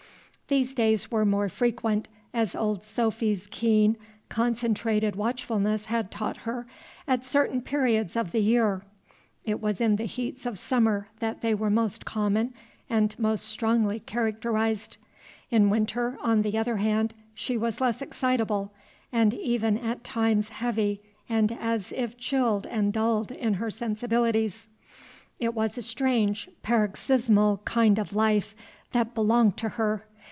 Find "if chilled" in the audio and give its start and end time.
21.93-22.65